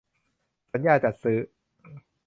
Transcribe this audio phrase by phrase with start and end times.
[0.71, 1.37] สัญญาจัดซื้อ